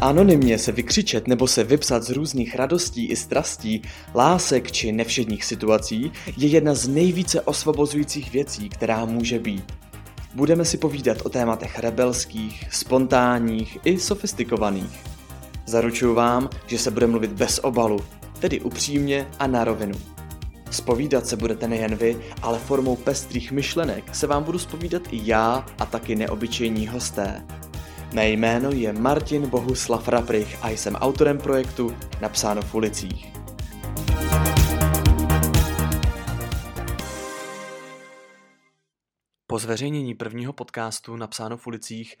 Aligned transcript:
Anonymně 0.00 0.58
se 0.58 0.72
vykřičet 0.72 1.28
nebo 1.28 1.46
se 1.46 1.64
vypsat 1.64 2.02
z 2.02 2.10
různých 2.10 2.54
radostí 2.54 3.06
i 3.06 3.16
strastí, 3.16 3.82
lásek 4.14 4.72
či 4.72 4.92
nevšedních 4.92 5.44
situací 5.44 6.12
je 6.36 6.48
jedna 6.48 6.74
z 6.74 6.88
nejvíce 6.88 7.40
osvobozujících 7.40 8.32
věcí, 8.32 8.68
která 8.68 9.04
může 9.04 9.38
být. 9.38 9.72
Budeme 10.34 10.64
si 10.64 10.78
povídat 10.78 11.18
o 11.24 11.28
tématech 11.28 11.78
rebelských, 11.78 12.64
spontánních 12.70 13.78
i 13.84 13.98
sofistikovaných. 13.98 15.00
Zaručuju 15.66 16.14
vám, 16.14 16.50
že 16.66 16.78
se 16.78 16.90
bude 16.90 17.06
mluvit 17.06 17.32
bez 17.32 17.58
obalu, 17.58 18.00
tedy 18.38 18.60
upřímně 18.60 19.26
a 19.38 19.46
na 19.46 19.64
rovinu. 19.64 19.98
Spovídat 20.70 21.26
se 21.26 21.36
budete 21.36 21.68
nejen 21.68 21.94
vy, 21.94 22.16
ale 22.42 22.58
formou 22.58 22.96
pestrých 22.96 23.52
myšlenek 23.52 24.14
se 24.14 24.26
vám 24.26 24.44
budu 24.44 24.58
spovídat 24.58 25.02
i 25.10 25.20
já 25.24 25.66
a 25.78 25.86
taky 25.86 26.16
neobyčejní 26.16 26.88
hosté. 26.88 27.44
Mé 28.14 28.28
jméno 28.28 28.70
je 28.70 28.92
Martin 28.92 29.46
Bohuslav 29.46 30.08
Raprich 30.08 30.64
a 30.64 30.68
jsem 30.68 30.94
autorem 30.94 31.38
projektu 31.38 31.96
Napsáno 32.20 32.62
v 32.62 32.74
ulicích. 32.74 33.32
Po 39.46 39.58
zveřejnění 39.58 40.14
prvního 40.14 40.52
podcastu 40.52 41.16
Napsáno 41.16 41.56
v 41.56 41.66
ulicích 41.66 42.16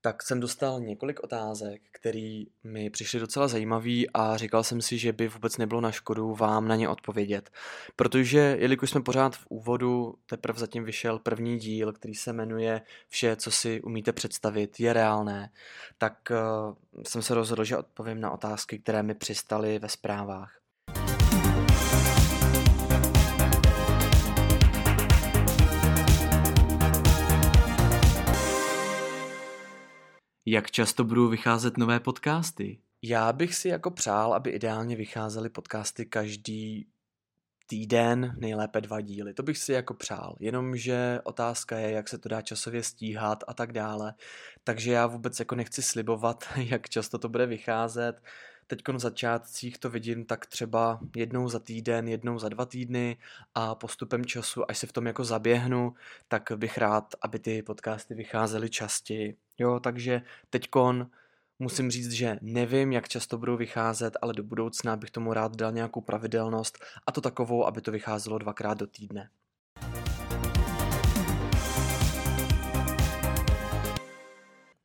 tak 0.00 0.22
jsem 0.22 0.40
dostal 0.40 0.80
několik 0.80 1.20
otázek, 1.20 1.82
které 1.92 2.42
mi 2.64 2.90
přišly 2.90 3.20
docela 3.20 3.48
zajímavý 3.48 4.10
a 4.10 4.36
říkal 4.36 4.64
jsem 4.64 4.82
si, 4.82 4.98
že 4.98 5.12
by 5.12 5.28
vůbec 5.28 5.56
nebylo 5.56 5.80
na 5.80 5.92
škodu 5.92 6.34
vám 6.34 6.68
na 6.68 6.76
ně 6.76 6.88
odpovědět. 6.88 7.50
Protože 7.96 8.38
jelikož 8.38 8.90
jsme 8.90 9.00
pořád 9.00 9.36
v 9.36 9.46
úvodu, 9.48 10.14
teprve 10.26 10.58
zatím 10.58 10.84
vyšel 10.84 11.18
první 11.18 11.58
díl, 11.58 11.92
který 11.92 12.14
se 12.14 12.32
jmenuje 12.32 12.80
Vše, 13.08 13.36
co 13.36 13.50
si 13.50 13.82
umíte 13.82 14.12
představit, 14.12 14.80
je 14.80 14.92
reálné, 14.92 15.50
tak 15.98 16.18
uh, 16.30 17.02
jsem 17.06 17.22
se 17.22 17.34
rozhodl, 17.34 17.64
že 17.64 17.76
odpovím 17.76 18.20
na 18.20 18.30
otázky, 18.30 18.78
které 18.78 19.02
mi 19.02 19.14
přistaly 19.14 19.78
ve 19.78 19.88
zprávách. 19.88 20.57
Jak 30.50 30.70
často 30.70 31.04
budou 31.04 31.28
vycházet 31.28 31.76
nové 31.76 32.00
podcasty? 32.00 32.78
Já 33.02 33.32
bych 33.32 33.54
si 33.54 33.68
jako 33.68 33.90
přál, 33.90 34.34
aby 34.34 34.50
ideálně 34.50 34.96
vycházely 34.96 35.48
podcasty 35.48 36.06
každý 36.06 36.86
týden, 37.66 38.34
nejlépe 38.38 38.80
dva 38.80 39.00
díly. 39.00 39.34
To 39.34 39.42
bych 39.42 39.58
si 39.58 39.72
jako 39.72 39.94
přál. 39.94 40.36
Jenomže 40.40 41.20
otázka 41.24 41.78
je, 41.78 41.90
jak 41.90 42.08
se 42.08 42.18
to 42.18 42.28
dá 42.28 42.42
časově 42.42 42.82
stíhat 42.82 43.44
a 43.48 43.54
tak 43.54 43.72
dále. 43.72 44.14
Takže 44.64 44.92
já 44.92 45.06
vůbec 45.06 45.38
jako 45.38 45.54
nechci 45.54 45.82
slibovat, 45.82 46.44
jak 46.56 46.88
často 46.88 47.18
to 47.18 47.28
bude 47.28 47.46
vycházet. 47.46 48.22
Teď 48.66 48.80
v 48.88 48.98
začátcích 48.98 49.78
to 49.78 49.90
vidím 49.90 50.24
tak 50.24 50.46
třeba 50.46 51.00
jednou 51.16 51.48
za 51.48 51.58
týden, 51.58 52.08
jednou 52.08 52.38
za 52.38 52.48
dva 52.48 52.66
týdny 52.66 53.16
a 53.54 53.74
postupem 53.74 54.24
času, 54.24 54.70
až 54.70 54.78
se 54.78 54.86
v 54.86 54.92
tom 54.92 55.06
jako 55.06 55.24
zaběhnu, 55.24 55.94
tak 56.28 56.52
bych 56.56 56.78
rád, 56.78 57.14
aby 57.22 57.38
ty 57.38 57.62
podcasty 57.62 58.14
vycházely 58.14 58.70
častěji. 58.70 59.36
Jo, 59.58 59.80
takže 59.80 60.22
teďkon 60.50 61.10
musím 61.58 61.90
říct, 61.90 62.12
že 62.12 62.38
nevím, 62.42 62.92
jak 62.92 63.08
často 63.08 63.38
budou 63.38 63.56
vycházet, 63.56 64.16
ale 64.22 64.32
do 64.32 64.42
budoucna 64.42 64.96
bych 64.96 65.10
tomu 65.10 65.32
rád 65.32 65.56
dal 65.56 65.72
nějakou 65.72 66.00
pravidelnost 66.00 66.78
a 67.06 67.12
to 67.12 67.20
takovou, 67.20 67.66
aby 67.66 67.80
to 67.80 67.92
vycházelo 67.92 68.38
dvakrát 68.38 68.78
do 68.78 68.86
týdne. 68.86 69.30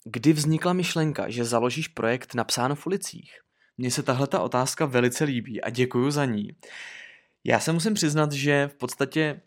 Kdy 0.04 0.34
vznikla 0.34 0.74
myšlenka, 0.74 1.30
že 1.30 1.46
založíš 1.46 1.88
projekt 1.88 2.36
Napsáno 2.36 2.76
v 2.76 2.88
ulicích? 2.88 3.32
Mně 3.78 3.92
se 3.92 4.04
tahle 4.04 4.28
ta 4.28 4.40
otázka 4.40 4.86
velice 4.86 5.24
líbí 5.24 5.62
a 5.62 5.70
děkuji 5.70 6.12
za 6.12 6.26
ní. 6.26 6.50
Já 7.44 7.60
se 7.60 7.74
musím 7.74 7.94
přiznat, 7.94 8.32
že 8.32 8.68
v 8.68 8.76
podstatě 8.76 9.42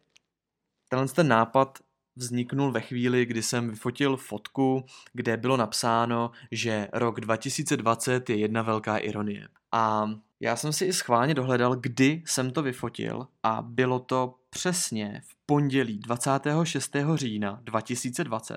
tenhle 0.88 1.08
ten 1.08 1.28
nápad 1.28 1.78
vzniknul 2.16 2.72
ve 2.72 2.80
chvíli, 2.80 3.26
kdy 3.26 3.42
jsem 3.42 3.70
vyfotil 3.70 4.16
fotku, 4.16 4.84
kde 5.12 5.36
bylo 5.36 5.56
napsáno, 5.56 6.30
že 6.52 6.88
rok 6.92 7.20
2020 7.20 8.30
je 8.30 8.36
jedna 8.36 8.62
velká 8.62 8.96
ironie. 8.96 9.48
A 9.72 10.10
já 10.40 10.56
jsem 10.56 10.72
si 10.72 10.84
i 10.84 10.92
schválně 10.92 11.34
dohledal, 11.34 11.76
kdy 11.76 12.22
jsem 12.26 12.50
to 12.50 12.62
vyfotil 12.62 13.26
a 13.42 13.62
bylo 13.62 13.98
to 13.98 14.34
přesně 14.50 15.20
v 15.24 15.36
pondělí 15.46 15.98
26. 15.98 16.96
října 17.14 17.60
2020 17.64 18.56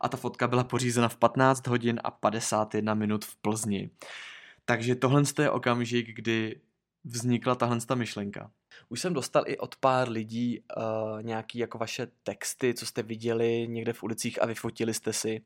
a 0.00 0.08
ta 0.08 0.16
fotka 0.16 0.48
byla 0.48 0.64
pořízena 0.64 1.08
v 1.08 1.16
15 1.16 1.66
hodin 1.66 2.00
a 2.04 2.10
51 2.10 2.94
minut 2.94 3.24
v 3.24 3.36
Plzni. 3.36 3.90
Takže 4.64 4.94
tohle 4.94 5.22
je 5.42 5.50
okamžik, 5.50 6.14
kdy 6.14 6.60
vznikla 7.04 7.54
tahle 7.54 7.78
myšlenka. 7.94 8.50
Už 8.88 9.00
jsem 9.00 9.12
dostal 9.12 9.44
i 9.46 9.58
od 9.58 9.76
pár 9.76 10.08
lidí 10.08 10.60
uh, 10.60 11.22
nějaký 11.22 11.58
jako 11.58 11.78
vaše 11.78 12.08
texty, 12.22 12.74
co 12.74 12.86
jste 12.86 13.02
viděli 13.02 13.68
někde 13.68 13.92
v 13.92 14.02
ulicích 14.02 14.42
a 14.42 14.46
vyfotili 14.46 14.94
jste 14.94 15.12
si. 15.12 15.40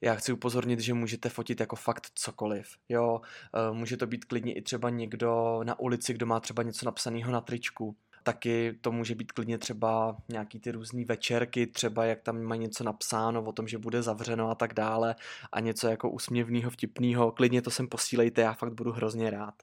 Já 0.00 0.14
chci 0.14 0.32
upozornit, 0.32 0.80
že 0.80 0.94
můžete 0.94 1.28
fotit 1.28 1.60
jako 1.60 1.76
fakt 1.76 2.10
cokoliv. 2.14 2.68
Jo, 2.88 3.20
uh, 3.70 3.76
může 3.76 3.96
to 3.96 4.06
být 4.06 4.24
klidně 4.24 4.54
i 4.54 4.62
třeba 4.62 4.90
někdo 4.90 5.60
na 5.64 5.78
ulici, 5.80 6.14
kdo 6.14 6.26
má 6.26 6.40
třeba 6.40 6.62
něco 6.62 6.86
napsaného 6.86 7.32
na 7.32 7.40
tričku. 7.40 7.96
Taky 8.22 8.78
to 8.80 8.92
může 8.92 9.14
být 9.14 9.32
klidně 9.32 9.58
třeba 9.58 10.16
nějaký 10.28 10.60
ty 10.60 10.72
různé 10.72 11.04
večerky, 11.04 11.66
třeba 11.66 12.04
jak 12.04 12.22
tam 12.22 12.42
mají 12.42 12.60
něco 12.60 12.84
napsáno 12.84 13.44
o 13.44 13.52
tom, 13.52 13.68
že 13.68 13.78
bude 13.78 14.02
zavřeno 14.02 14.50
a 14.50 14.54
tak 14.54 14.74
dále 14.74 15.14
a 15.52 15.60
něco 15.60 15.88
jako 15.88 16.10
úsměvného, 16.10 16.70
vtipného. 16.70 17.32
Klidně 17.32 17.62
to 17.62 17.70
sem 17.70 17.88
posílejte, 17.88 18.40
já 18.40 18.52
fakt 18.52 18.72
budu 18.72 18.92
hrozně 18.92 19.30
rád. 19.30 19.54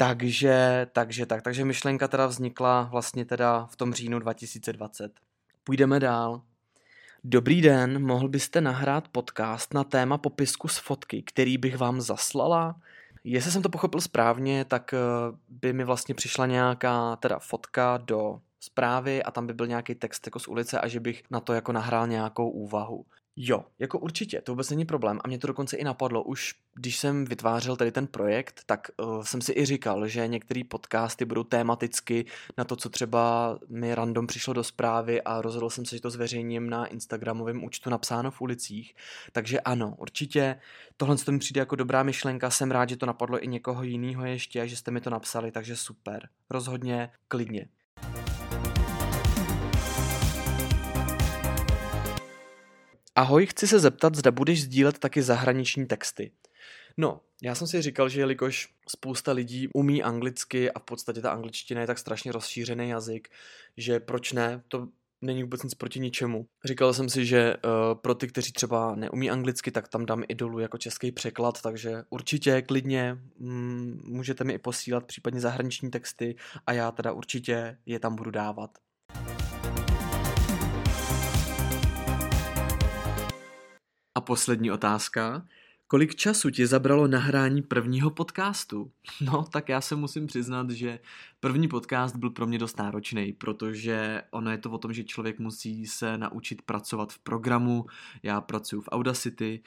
Takže, 0.00 0.86
takže 0.92 1.26
tak, 1.26 1.42
takže 1.42 1.64
myšlenka 1.64 2.08
teda 2.08 2.26
vznikla 2.26 2.88
vlastně 2.90 3.24
teda 3.24 3.66
v 3.66 3.76
tom 3.76 3.94
říjnu 3.94 4.18
2020. 4.18 5.12
Půjdeme 5.64 6.00
dál. 6.00 6.42
Dobrý 7.24 7.60
den, 7.60 8.06
mohl 8.06 8.28
byste 8.28 8.60
nahrát 8.60 9.08
podcast 9.08 9.74
na 9.74 9.84
téma 9.84 10.18
popisku 10.18 10.68
z 10.68 10.78
fotky, 10.78 11.22
který 11.22 11.58
bych 11.58 11.76
vám 11.76 12.00
zaslala? 12.00 12.80
Jestli 13.24 13.52
jsem 13.52 13.62
to 13.62 13.68
pochopil 13.68 14.00
správně, 14.00 14.64
tak 14.64 14.94
eh, 14.94 14.98
by 15.48 15.72
mi 15.72 15.84
vlastně 15.84 16.14
přišla 16.14 16.46
nějaká 16.46 17.16
teda 17.16 17.38
fotka 17.38 17.96
do 17.96 18.40
zprávy 18.60 19.22
a 19.22 19.30
tam 19.30 19.46
by 19.46 19.54
byl 19.54 19.66
nějaký 19.66 19.94
text 19.94 20.26
jako 20.26 20.38
z 20.38 20.48
ulice 20.48 20.80
a 20.80 20.88
že 20.88 21.00
bych 21.00 21.22
na 21.30 21.40
to 21.40 21.52
jako 21.52 21.72
nahrál 21.72 22.06
nějakou 22.06 22.50
úvahu. 22.50 23.04
Jo, 23.40 23.64
jako 23.78 23.98
určitě, 23.98 24.40
to 24.40 24.52
vůbec 24.52 24.70
není 24.70 24.84
problém 24.84 25.20
a 25.24 25.28
mě 25.28 25.38
to 25.38 25.46
dokonce 25.46 25.76
i 25.76 25.84
napadlo. 25.84 26.22
Už 26.22 26.54
když 26.74 26.96
jsem 26.96 27.24
vytvářel 27.24 27.76
tady 27.76 27.92
ten 27.92 28.06
projekt, 28.06 28.60
tak 28.66 28.90
uh, 28.96 29.22
jsem 29.22 29.40
si 29.40 29.52
i 29.52 29.64
říkal, 29.64 30.08
že 30.08 30.28
některé 30.28 30.62
podcasty 30.68 31.24
budou 31.24 31.44
tématicky 31.44 32.24
na 32.58 32.64
to, 32.64 32.76
co 32.76 32.88
třeba 32.88 33.58
mi 33.68 33.94
random 33.94 34.26
přišlo 34.26 34.54
do 34.54 34.64
zprávy 34.64 35.22
a 35.22 35.42
rozhodl 35.42 35.70
jsem 35.70 35.84
se, 35.84 35.96
že 35.96 36.02
to 36.02 36.10
zveřejním 36.10 36.70
na 36.70 36.86
Instagramovém 36.86 37.64
účtu 37.64 37.90
napsáno 37.90 38.30
v 38.30 38.40
ulicích. 38.40 38.94
Takže 39.32 39.60
ano, 39.60 39.94
určitě 39.98 40.60
tohle 40.96 41.16
to 41.16 41.32
mi 41.32 41.38
přijde 41.38 41.58
jako 41.58 41.76
dobrá 41.76 42.02
myšlenka, 42.02 42.50
jsem 42.50 42.70
rád, 42.70 42.88
že 42.88 42.96
to 42.96 43.06
napadlo 43.06 43.44
i 43.44 43.48
někoho 43.48 43.82
jiného 43.82 44.24
ještě 44.24 44.60
a 44.60 44.66
že 44.66 44.76
jste 44.76 44.90
mi 44.90 45.00
to 45.00 45.10
napsali, 45.10 45.52
takže 45.52 45.76
super. 45.76 46.28
Rozhodně 46.50 47.10
klidně. 47.28 47.68
Ahoj, 53.18 53.46
chci 53.46 53.66
se 53.66 53.78
zeptat, 53.78 54.14
zda 54.14 54.30
budeš 54.30 54.62
sdílet 54.62 54.98
taky 54.98 55.22
zahraniční 55.22 55.86
texty. 55.86 56.30
No, 56.96 57.20
já 57.42 57.54
jsem 57.54 57.66
si 57.66 57.82
říkal, 57.82 58.08
že 58.08 58.20
jelikož 58.20 58.68
spousta 58.88 59.32
lidí 59.32 59.68
umí 59.74 60.02
anglicky 60.02 60.70
a 60.70 60.78
v 60.78 60.82
podstatě 60.82 61.20
ta 61.20 61.30
angličtina 61.30 61.80
je 61.80 61.86
tak 61.86 61.98
strašně 61.98 62.32
rozšířený 62.32 62.88
jazyk, 62.88 63.28
že 63.76 64.00
proč 64.00 64.32
ne, 64.32 64.62
to 64.68 64.88
není 65.20 65.42
vůbec 65.42 65.62
nic 65.62 65.74
proti 65.74 66.00
ničemu. 66.00 66.46
Říkal 66.64 66.94
jsem 66.94 67.08
si, 67.08 67.26
že 67.26 67.54
uh, 67.56 68.00
pro 68.00 68.14
ty, 68.14 68.28
kteří 68.28 68.52
třeba 68.52 68.94
neumí 68.94 69.30
anglicky, 69.30 69.70
tak 69.70 69.88
tam 69.88 70.06
dám 70.06 70.22
idolu 70.28 70.58
jako 70.58 70.78
český 70.78 71.12
překlad, 71.12 71.62
takže 71.62 72.02
určitě 72.10 72.62
klidně 72.62 73.18
mm, 73.38 74.00
můžete 74.04 74.44
mi 74.44 74.52
i 74.52 74.58
posílat 74.58 75.06
případně 75.06 75.40
zahraniční 75.40 75.90
texty 75.90 76.36
a 76.66 76.72
já 76.72 76.90
teda 76.90 77.12
určitě 77.12 77.78
je 77.86 78.00
tam 78.00 78.16
budu 78.16 78.30
dávat. 78.30 78.70
A 84.18 84.20
poslední 84.20 84.70
otázka. 84.70 85.46
Kolik 85.86 86.14
času 86.14 86.50
ti 86.50 86.66
zabralo 86.66 87.08
nahrání 87.08 87.62
prvního 87.62 88.10
podcastu? 88.10 88.90
No, 89.20 89.44
tak 89.44 89.68
já 89.68 89.80
se 89.80 89.96
musím 89.96 90.26
přiznat, 90.26 90.70
že 90.70 90.98
první 91.40 91.68
podcast 91.68 92.16
byl 92.16 92.30
pro 92.30 92.46
mě 92.46 92.58
dost 92.58 92.78
náročný, 92.78 93.32
protože 93.32 94.22
ono 94.30 94.50
je 94.50 94.58
to 94.58 94.70
o 94.70 94.78
tom, 94.78 94.92
že 94.92 95.04
člověk 95.04 95.38
musí 95.38 95.86
se 95.86 96.18
naučit 96.18 96.62
pracovat 96.62 97.12
v 97.12 97.18
programu, 97.18 97.86
já 98.22 98.40
pracuji 98.40 98.80
v 98.80 98.88
Audacity, 98.92 99.62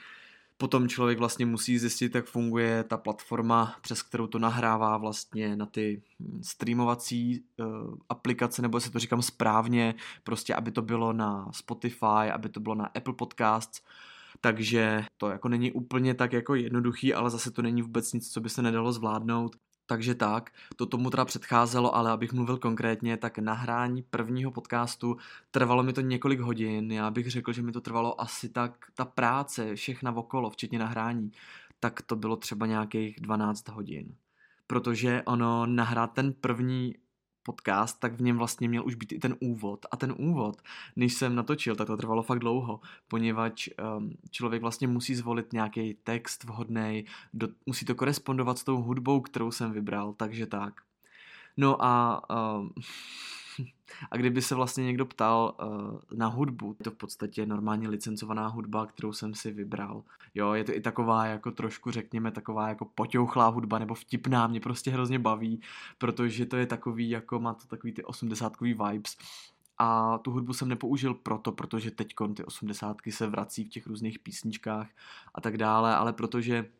potom 0.56 0.88
člověk 0.88 1.18
vlastně 1.18 1.46
musí 1.46 1.78
zjistit, 1.78 2.14
jak 2.14 2.26
funguje 2.26 2.84
ta 2.84 2.96
platforma, 2.96 3.76
přes 3.80 4.02
kterou 4.02 4.26
to 4.26 4.38
nahrává 4.38 4.96
vlastně 4.96 5.56
na 5.56 5.66
ty 5.66 6.02
hm, 6.20 6.42
streamovací 6.42 7.44
uh, 7.56 7.94
aplikace, 8.08 8.62
nebo 8.62 8.76
jestli 8.76 8.90
to 8.90 8.98
říkám 8.98 9.22
správně, 9.22 9.94
prostě 10.24 10.54
aby 10.54 10.70
to 10.70 10.82
bylo 10.82 11.12
na 11.12 11.52
Spotify, 11.52 12.30
aby 12.32 12.48
to 12.48 12.60
bylo 12.60 12.74
na 12.74 12.86
Apple 12.86 13.14
Podcasts, 13.14 13.82
takže 14.44 15.04
to 15.16 15.30
jako 15.30 15.48
není 15.48 15.72
úplně 15.72 16.14
tak 16.14 16.32
jako 16.32 16.54
jednoduchý, 16.54 17.14
ale 17.14 17.30
zase 17.30 17.50
to 17.50 17.62
není 17.62 17.82
vůbec 17.82 18.12
nic, 18.12 18.32
co 18.32 18.40
by 18.40 18.48
se 18.48 18.62
nedalo 18.62 18.92
zvládnout. 18.92 19.56
Takže 19.86 20.14
tak, 20.14 20.50
to 20.76 20.86
tomu 20.86 21.10
teda 21.10 21.24
předcházelo, 21.24 21.96
ale 21.96 22.10
abych 22.10 22.32
mluvil 22.32 22.58
konkrétně, 22.58 23.16
tak 23.16 23.38
nahrání 23.38 24.02
prvního 24.02 24.50
podcastu 24.50 25.16
trvalo 25.50 25.82
mi 25.82 25.92
to 25.92 26.00
několik 26.00 26.40
hodin. 26.40 26.92
Já 26.92 27.10
bych 27.10 27.30
řekl, 27.30 27.52
že 27.52 27.62
mi 27.62 27.72
to 27.72 27.80
trvalo 27.80 28.20
asi 28.20 28.48
tak 28.48 28.86
ta 28.94 29.04
práce, 29.04 29.74
všechna 29.74 30.16
okolo, 30.16 30.50
včetně 30.50 30.78
nahrání, 30.78 31.32
tak 31.80 32.02
to 32.02 32.16
bylo 32.16 32.36
třeba 32.36 32.66
nějakých 32.66 33.20
12 33.20 33.68
hodin. 33.68 34.14
Protože 34.66 35.22
ono 35.22 35.66
nahrát 35.66 36.12
ten 36.12 36.32
první 36.32 36.94
podcast, 37.42 38.00
tak 38.00 38.12
v 38.12 38.22
něm 38.22 38.38
vlastně 38.38 38.68
měl 38.68 38.86
už 38.86 38.94
být 38.94 39.12
i 39.12 39.18
ten 39.18 39.36
úvod. 39.40 39.86
A 39.90 39.96
ten 39.96 40.14
úvod, 40.18 40.62
než 40.96 41.14
jsem 41.14 41.34
natočil, 41.34 41.76
tak 41.76 41.86
to 41.86 41.96
trvalo 41.96 42.22
fakt 42.22 42.38
dlouho, 42.38 42.80
poněvadž 43.08 43.68
um, 43.96 44.10
člověk 44.30 44.62
vlastně 44.62 44.88
musí 44.88 45.14
zvolit 45.14 45.52
nějaký 45.52 45.94
text 46.04 46.44
vhodný, 46.44 47.04
musí 47.66 47.84
to 47.84 47.94
korespondovat 47.94 48.58
s 48.58 48.64
tou 48.64 48.82
hudbou, 48.82 49.20
kterou 49.20 49.50
jsem 49.50 49.72
vybral, 49.72 50.12
takže 50.12 50.46
tak. 50.46 50.80
No 51.56 51.84
a 51.84 52.22
um, 52.30 52.70
A 54.10 54.16
kdyby 54.16 54.42
se 54.42 54.54
vlastně 54.54 54.84
někdo 54.84 55.06
ptal 55.06 55.56
uh, 55.62 56.18
na 56.18 56.26
hudbu, 56.26 56.76
to 56.82 56.90
v 56.90 56.94
podstatě 56.94 57.46
normálně 57.46 57.88
licencovaná 57.88 58.46
hudba, 58.46 58.86
kterou 58.86 59.12
jsem 59.12 59.34
si 59.34 59.50
vybral. 59.50 60.02
Jo, 60.34 60.52
je 60.52 60.64
to 60.64 60.74
i 60.74 60.80
taková 60.80 61.26
jako 61.26 61.50
trošku, 61.50 61.90
řekněme, 61.90 62.30
taková 62.30 62.68
jako 62.68 62.84
poťouchlá 62.84 63.46
hudba 63.48 63.78
nebo 63.78 63.94
vtipná, 63.94 64.46
mě 64.46 64.60
prostě 64.60 64.90
hrozně 64.90 65.18
baví, 65.18 65.60
protože 65.98 66.46
to 66.46 66.56
je 66.56 66.66
takový, 66.66 67.10
jako 67.10 67.40
má 67.40 67.54
to 67.54 67.66
takový 67.66 67.92
ty 67.92 68.04
osmdesátkový 68.04 68.74
vibes. 68.74 69.16
A 69.78 70.18
tu 70.18 70.30
hudbu 70.30 70.52
jsem 70.52 70.68
nepoužil 70.68 71.14
proto, 71.14 71.52
protože 71.52 71.90
teď 71.90 72.14
ty 72.34 72.44
osmdesátky 72.44 73.12
se 73.12 73.26
vrací 73.26 73.64
v 73.64 73.68
těch 73.68 73.86
různých 73.86 74.18
písničkách 74.18 74.88
a 75.34 75.40
tak 75.40 75.56
dále, 75.58 75.96
ale 75.96 76.12
protože 76.12 76.70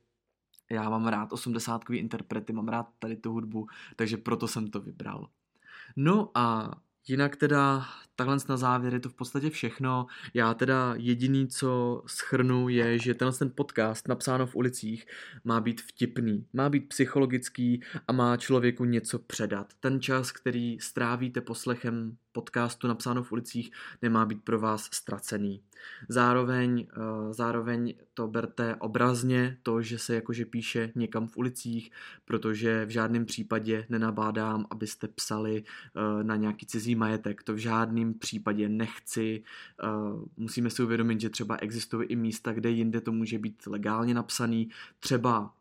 já 0.70 0.90
mám 0.90 1.06
rád 1.06 1.32
osmdesátkový 1.32 1.98
interprety, 1.98 2.52
mám 2.52 2.68
rád 2.68 2.88
tady 2.98 3.16
tu 3.16 3.32
hudbu, 3.32 3.68
takže 3.96 4.16
proto 4.16 4.48
jsem 4.48 4.70
to 4.70 4.80
vybral. 4.80 5.28
No 5.96 6.30
a 6.34 6.70
jinak 7.08 7.36
teda 7.36 7.86
takhle 8.16 8.36
na 8.48 8.56
závěr 8.56 8.94
je 8.94 9.00
to 9.00 9.08
v 9.08 9.14
podstatě 9.14 9.50
všechno. 9.50 10.06
Já 10.34 10.54
teda 10.54 10.94
jediný, 10.96 11.48
co 11.48 12.02
schrnu, 12.06 12.68
je, 12.68 12.98
že 12.98 13.14
tenhle 13.14 13.38
ten 13.38 13.52
podcast 13.54 14.08
napsáno 14.08 14.46
v 14.46 14.56
ulicích 14.56 15.06
má 15.44 15.60
být 15.60 15.80
vtipný, 15.80 16.46
má 16.52 16.68
být 16.68 16.88
psychologický 16.88 17.82
a 18.08 18.12
má 18.12 18.36
člověku 18.36 18.84
něco 18.84 19.18
předat. 19.18 19.74
Ten 19.80 20.00
čas, 20.00 20.32
který 20.32 20.80
strávíte 20.80 21.40
poslechem 21.40 22.16
podcastu 22.32 22.88
napsáno 22.88 23.22
v 23.22 23.32
ulicích, 23.32 23.70
nemá 24.02 24.26
být 24.26 24.42
pro 24.44 24.58
vás 24.58 24.88
ztracený. 24.92 25.62
Zároveň, 26.08 26.86
eh, 26.90 27.34
zároveň 27.34 27.94
to 28.14 28.28
berte 28.28 28.76
obrazně, 28.76 29.58
to, 29.62 29.82
že 29.82 29.98
se 29.98 30.14
jakože 30.14 30.44
píše 30.44 30.92
někam 30.94 31.26
v 31.26 31.36
ulicích, 31.36 31.90
protože 32.24 32.86
v 32.86 32.88
žádném 32.88 33.24
případě 33.24 33.86
nenabádám, 33.88 34.66
abyste 34.70 35.08
psali 35.08 35.64
eh, 35.64 36.24
na 36.24 36.36
nějaký 36.36 36.66
cizí 36.66 36.94
majetek. 36.94 37.42
To 37.42 37.54
v 37.54 37.58
žádném 37.58 38.14
případě 38.14 38.68
nechci. 38.68 39.42
Eh, 39.82 39.86
musíme 40.36 40.70
si 40.70 40.82
uvědomit, 40.82 41.20
že 41.20 41.30
třeba 41.30 41.56
existují 41.56 42.08
i 42.08 42.16
místa, 42.16 42.52
kde 42.52 42.70
jinde 42.70 43.00
to 43.00 43.12
může 43.12 43.38
být 43.38 43.66
legálně 43.66 44.14
napsaný. 44.14 44.68
Třeba 45.00 45.54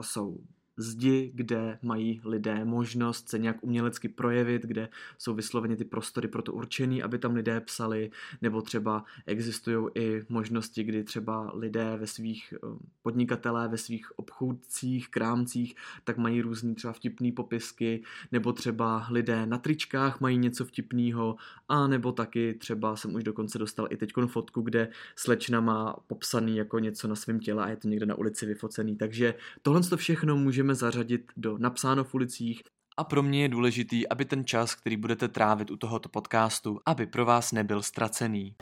jsou 0.00 0.38
zdi, 0.76 1.30
kde 1.34 1.78
mají 1.82 2.20
lidé 2.24 2.64
možnost 2.64 3.28
se 3.28 3.38
nějak 3.38 3.56
umělecky 3.60 4.08
projevit, 4.08 4.62
kde 4.62 4.88
jsou 5.18 5.34
vysloveně 5.34 5.76
ty 5.76 5.84
prostory 5.84 6.28
pro 6.28 6.42
to 6.42 6.52
určený, 6.52 7.02
aby 7.02 7.18
tam 7.18 7.34
lidé 7.34 7.60
psali, 7.60 8.10
nebo 8.42 8.62
třeba 8.62 9.04
existují 9.26 9.88
i 9.94 10.22
možnosti, 10.28 10.84
kdy 10.84 11.04
třeba 11.04 11.50
lidé 11.54 11.96
ve 11.96 12.06
svých 12.06 12.54
eh, 12.56 12.58
podnikatelé, 13.02 13.68
ve 13.68 13.78
svých 13.78 14.18
obchůdcích, 14.18 15.08
krámcích, 15.08 15.74
tak 16.04 16.16
mají 16.16 16.42
různý 16.42 16.74
třeba 16.74 16.92
vtipný 16.92 17.32
popisky, 17.32 18.02
nebo 18.32 18.52
třeba 18.52 19.06
lidé 19.10 19.46
na 19.46 19.58
tričkách 19.58 20.20
mají 20.20 20.38
něco 20.38 20.64
vtipného, 20.64 21.36
a 21.68 21.86
nebo 21.86 22.12
taky 22.12 22.54
třeba 22.54 22.96
jsem 22.96 23.14
už 23.14 23.24
dokonce 23.24 23.58
dostal 23.58 23.86
i 23.90 23.96
teď 23.96 24.12
fotku, 24.26 24.60
kde 24.60 24.88
slečna 25.16 25.60
má 25.60 25.96
popsaný 26.06 26.56
jako 26.56 26.78
něco 26.78 27.08
na 27.08 27.14
svém 27.14 27.40
těle 27.40 27.64
a 27.64 27.68
je 27.68 27.76
to 27.76 27.88
někde 27.88 28.06
na 28.06 28.14
ulici 28.14 28.46
vyfocený. 28.46 28.96
Takže 28.96 29.34
tohle 29.62 29.80
to 29.80 29.96
všechno 29.96 30.36
můžeme 30.36 30.65
můžeme 30.66 30.74
zařadit 30.74 31.32
do 31.36 31.58
napsáno 31.58 32.04
v 32.04 32.14
ulicích 32.14 32.62
a 32.96 33.04
pro 33.04 33.22
mě 33.22 33.42
je 33.42 33.48
důležitý, 33.48 34.08
aby 34.08 34.24
ten 34.24 34.44
čas, 34.44 34.74
který 34.74 34.96
budete 34.96 35.28
trávit 35.28 35.70
u 35.70 35.76
tohoto 35.76 36.08
podcastu, 36.08 36.80
aby 36.86 37.06
pro 37.06 37.24
vás 37.24 37.52
nebyl 37.52 37.82
ztracený. 37.82 38.54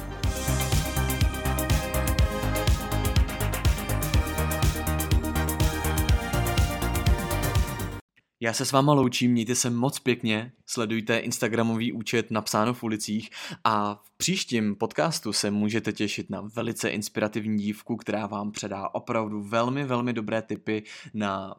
Já 8.41 8.53
se 8.53 8.65
s 8.65 8.73
váma 8.73 8.93
loučím, 8.93 9.33
mějte 9.33 9.55
se 9.55 9.71
moc 9.71 9.99
pěkně, 9.99 10.53
sledujte 10.67 11.19
Instagramový 11.19 11.93
účet 11.93 12.31
Napsáno 12.31 12.75
v 12.75 12.83
ulicích 12.83 13.31
a 13.65 13.95
v 13.95 14.11
příštím 14.17 14.77
podcastu 14.77 15.33
se 15.33 15.51
můžete 15.51 15.93
těšit 15.93 16.31
na 16.31 16.41
velice 16.41 16.89
inspirativní 16.89 17.59
dívku, 17.59 17.97
která 17.97 18.27
vám 18.27 18.53
předá 18.53 18.95
opravdu 18.95 19.43
velmi, 19.43 19.85
velmi 19.85 20.13
dobré 20.13 20.43
tipy 20.43 20.83
na 21.15 21.55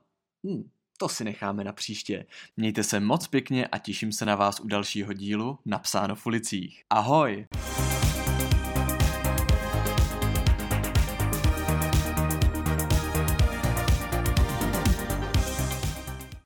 Hmm, 0.45 0.69
to 0.97 1.09
si 1.09 1.23
necháme 1.23 1.63
na 1.63 1.73
příště. 1.73 2.25
Mějte 2.57 2.83
se 2.83 2.99
moc 2.99 3.27
pěkně 3.27 3.67
a 3.67 3.77
těším 3.77 4.11
se 4.11 4.25
na 4.25 4.35
vás 4.35 4.59
u 4.59 4.67
dalšího 4.67 5.13
dílu 5.13 5.59
Napsáno 5.65 6.15
v 6.15 6.25
ulicích. 6.25 6.83
Ahoj! 6.89 7.47